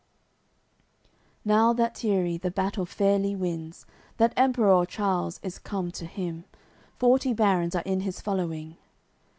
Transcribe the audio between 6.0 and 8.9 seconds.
him; Forty barons are in his following.